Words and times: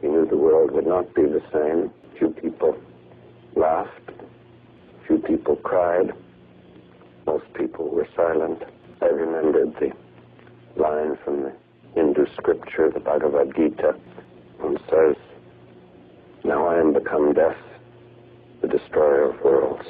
He 0.00 0.08
knew 0.08 0.26
the 0.26 0.36
world 0.36 0.70
would 0.72 0.86
not 0.86 1.14
be 1.14 1.22
the 1.22 1.42
same. 1.52 1.90
Few 2.18 2.30
people 2.30 2.76
laughed. 3.54 4.10
Few 5.06 5.18
people 5.18 5.56
cried. 5.56 6.12
Most 7.26 7.52
people 7.54 7.88
were 7.88 8.06
silent. 8.14 8.62
I 9.00 9.06
remembered 9.06 9.74
the 9.80 9.92
line 10.80 11.16
from 11.24 11.42
the 11.42 11.52
Hindu 11.94 12.26
scripture, 12.34 12.90
the 12.90 13.00
Bhagavad 13.00 13.54
Gita, 13.56 13.96
which 14.60 14.80
says, 14.90 15.16
Now 16.44 16.66
I 16.66 16.78
am 16.78 16.92
become 16.92 17.32
death, 17.32 17.56
the 18.60 18.68
destroyer 18.68 19.30
of 19.30 19.40
worlds. 19.42 19.86